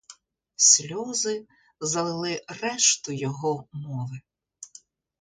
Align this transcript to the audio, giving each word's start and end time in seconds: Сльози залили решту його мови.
Сльози 0.55 1.47
залили 1.79 2.41
решту 2.49 3.11
його 3.11 3.67
мови. 3.71 4.21